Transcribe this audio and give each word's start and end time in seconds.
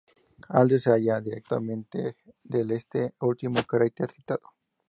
Alder 0.49 0.79
se 0.79 0.89
halla 0.89 1.21
directamente 1.21 2.15
al 2.51 2.71
este 2.71 2.97
del 2.99 3.13
último 3.19 3.61
cráter 3.67 4.09
citado. 4.09 4.49